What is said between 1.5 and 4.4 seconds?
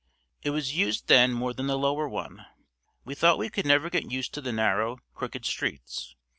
than the lower one. We thought we could never get used